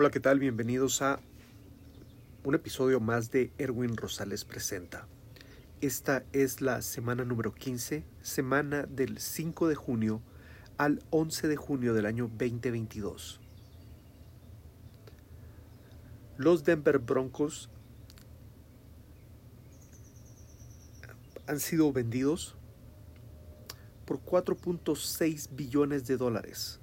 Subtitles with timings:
[0.00, 0.38] Hola, ¿qué tal?
[0.38, 1.18] Bienvenidos a
[2.44, 5.08] un episodio más de Erwin Rosales Presenta.
[5.80, 10.22] Esta es la semana número 15, semana del 5 de junio
[10.76, 13.40] al 11 de junio del año 2022.
[16.36, 17.68] Los Denver Broncos
[21.48, 22.54] han sido vendidos
[24.04, 26.78] por 4.6 billones de dólares.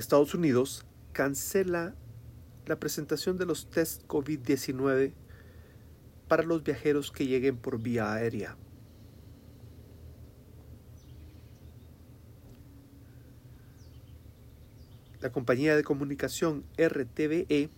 [0.00, 1.94] Estados Unidos cancela
[2.66, 5.12] la presentación de los test COVID-19
[6.26, 8.56] para los viajeros que lleguen por vía aérea.
[15.20, 17.68] La compañía de comunicación RTVE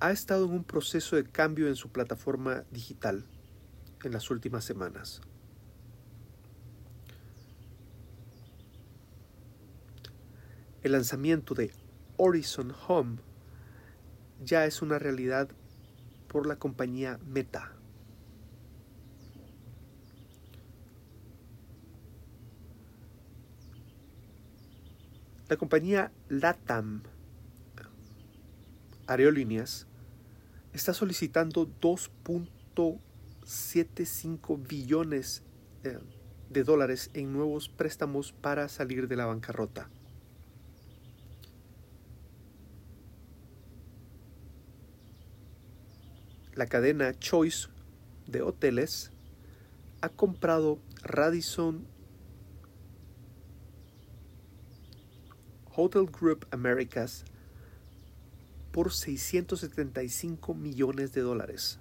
[0.00, 3.24] ha estado en un proceso de cambio en su plataforma digital
[4.02, 5.20] en las últimas semanas.
[10.82, 11.72] El lanzamiento de
[12.16, 13.18] Horizon Home
[14.42, 15.50] ya es una realidad
[16.26, 17.74] por la compañía Meta.
[25.50, 27.02] La compañía LATAM
[29.06, 29.86] Aerolíneas
[30.72, 35.42] está solicitando 2.75 billones
[35.82, 39.90] de dólares en nuevos préstamos para salir de la bancarrota.
[46.54, 47.68] La cadena Choice
[48.26, 49.12] de hoteles
[50.00, 51.86] ha comprado Radisson
[55.74, 57.24] Hotel Group Americas
[58.72, 61.78] por 675 millones de dólares.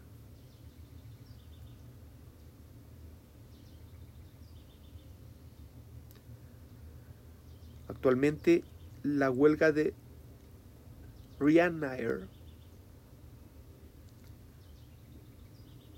[7.88, 8.64] Actualmente
[9.04, 9.94] la huelga de
[11.40, 12.28] Ryanair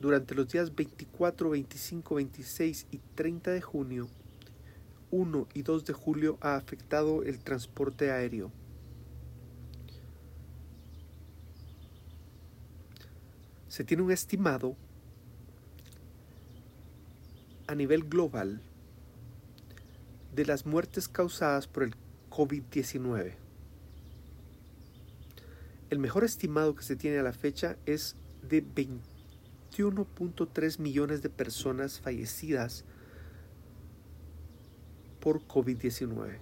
[0.02, 4.08] durante los días 24, 25, 26 y 30 de junio,
[5.12, 8.52] 1 y 2 de julio ha afectado el transporte aéreo.
[13.72, 14.76] se tiene un estimado
[17.68, 18.62] a nivel global
[20.36, 21.96] de las muertes causadas por el
[22.30, 23.36] COVID-19.
[25.90, 28.60] El mejor estimado que se tiene a la fecha es de
[29.72, 32.86] 21.3 millones de personas fallecidas
[35.20, 36.40] por COVID-19.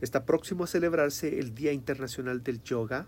[0.00, 3.06] Está próximo a celebrarse el Día Internacional del Yoga.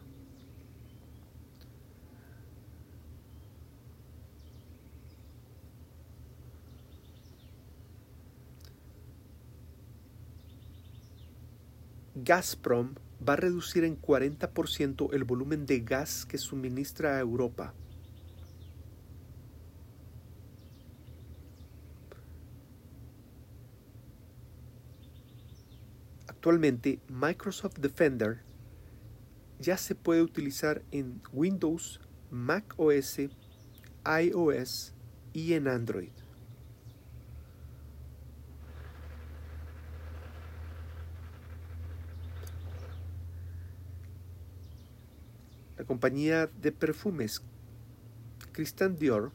[12.16, 12.94] Gazprom
[13.26, 17.75] va a reducir en 40% el volumen de gas que suministra a Europa.
[26.28, 28.42] Actualmente Microsoft Defender
[29.58, 32.00] ya se puede utilizar en Windows,
[32.31, 33.19] Mac OS,
[34.04, 34.94] iOS
[35.32, 36.24] y en Android.
[45.77, 47.43] La compañía de perfumes
[48.53, 49.33] Christian Dior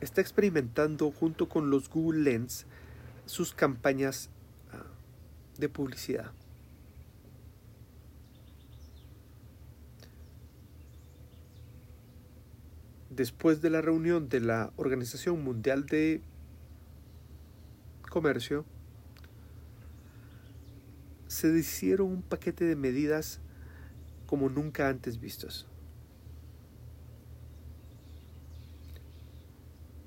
[0.00, 2.66] está experimentando junto con los Google Lens
[3.26, 4.30] sus campañas
[4.70, 4.84] ah,
[5.58, 6.30] de publicidad.
[13.10, 16.20] Después de la reunión de la Organización Mundial de
[18.08, 18.64] Comercio,
[21.34, 23.40] se hicieron un paquete de medidas
[24.26, 25.66] como nunca antes vistos.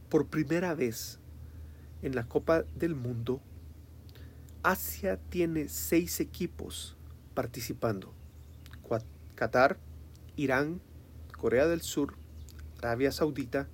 [0.09, 1.19] Por primera vez,
[2.01, 3.41] en la Copa del Mundo,
[4.63, 6.95] Asia tiene seis equipos
[7.33, 8.13] participando.
[9.35, 9.77] Qatar,
[10.35, 10.81] Irán,
[11.37, 12.15] Corea del Sur,
[12.79, 13.67] Arabia Saudita,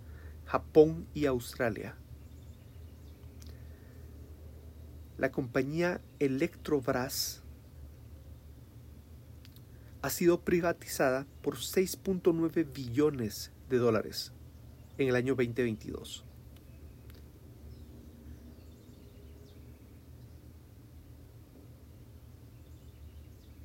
[0.45, 1.95] Japón y Australia.
[5.17, 7.42] La compañía Electrobras
[10.03, 14.33] ha sido privatizada por 6.9 billones de dólares
[14.97, 16.25] en el año 2022.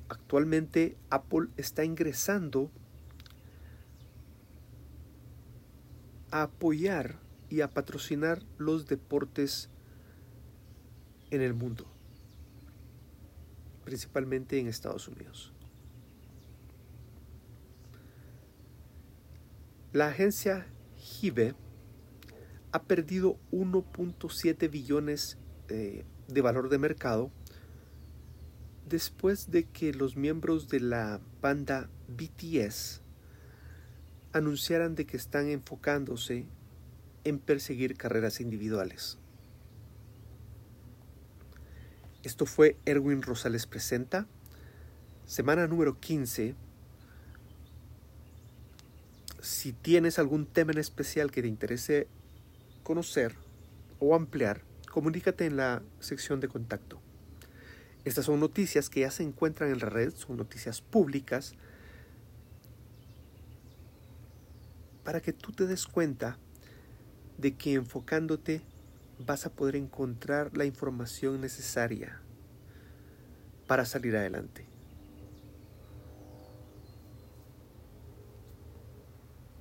[0.07, 2.71] Actualmente Apple está ingresando
[6.31, 7.19] a apoyar
[7.49, 9.69] y a patrocinar los deportes
[11.31, 11.85] en el mundo,
[13.83, 15.51] principalmente en Estados Unidos.
[19.91, 21.55] La agencia GIBE
[22.71, 27.31] ha perdido 1.7 billones eh, de valor de mercado
[28.87, 33.01] después de que los miembros de la banda BTS
[34.31, 36.45] anunciaran de que están enfocándose
[37.23, 39.17] en perseguir carreras individuales.
[42.21, 44.27] Esto fue Erwin Rosales Presenta,
[45.25, 46.68] semana número 15.
[49.41, 52.07] Si tienes algún tema en especial que te interese
[52.83, 53.35] conocer
[53.99, 56.99] o ampliar, comunícate en la sección de contacto.
[58.03, 61.53] Estas son noticias que ya se encuentran en la red, son noticias públicas,
[65.03, 66.37] para que tú te des cuenta
[67.37, 68.61] de que enfocándote
[69.25, 72.21] vas a poder encontrar la información necesaria
[73.67, 74.68] para salir adelante.